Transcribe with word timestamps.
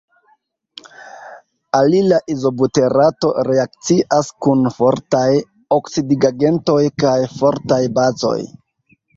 Alila 1.79 2.17
izobuterato 2.35 3.31
reakcias 3.49 4.31
kun 4.47 4.65
fortaj 4.79 5.23
oksidigagentoj 5.79 6.81
kaj 7.05 7.17
fortaj 7.39 7.83
bazoj. 8.01 8.39